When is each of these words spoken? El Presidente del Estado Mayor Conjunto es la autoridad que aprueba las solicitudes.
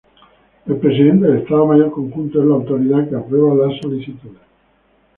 El 0.65 0.77
Presidente 0.77 1.27
del 1.27 1.41
Estado 1.43 1.67
Mayor 1.67 1.91
Conjunto 1.91 2.41
es 2.41 2.47
la 2.47 2.55
autoridad 2.55 3.07
que 3.07 3.17
aprueba 3.17 3.53
las 3.67 3.79
solicitudes. 3.79 4.41